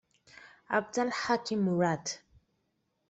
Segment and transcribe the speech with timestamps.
[0.77, 2.05] Abdal Hakim Murad.